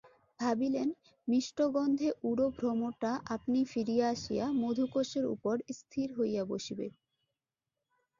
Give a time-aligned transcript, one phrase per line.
[0.39, 0.89] ভাবিলেন,
[1.27, 6.87] মিষ্টগন্ধে উড়ো ভ্রমরটা আপনি ফিরিয়া আসিয়া মধুকোষের উপর স্থির হইয়া বসিবে।